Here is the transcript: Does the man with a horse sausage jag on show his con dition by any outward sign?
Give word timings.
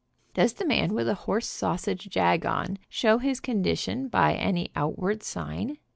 Does 0.33 0.53
the 0.53 0.65
man 0.65 0.95
with 0.95 1.07
a 1.07 1.13
horse 1.13 1.45
sausage 1.45 2.09
jag 2.09 2.43
on 2.43 2.79
show 2.89 3.19
his 3.19 3.39
con 3.39 3.61
dition 3.63 4.09
by 4.09 4.33
any 4.33 4.71
outward 4.75 5.21
sign? 5.21 5.77